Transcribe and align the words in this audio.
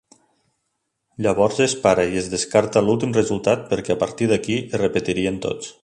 Llavors 1.25 1.59
es 1.65 1.75
para 1.83 2.05
i 2.13 2.17
es 2.23 2.31
descarta 2.33 2.83
l'últim 2.87 3.15
resultat 3.19 3.71
perquè 3.75 3.97
a 3.97 4.01
partir 4.07 4.31
d'aquí 4.33 4.61
es 4.65 4.83
repetirien 4.85 5.41
tots. 5.47 5.75